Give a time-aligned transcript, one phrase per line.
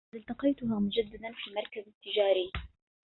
[0.13, 2.51] لقد التقيتها مجددا في المركز التجاري.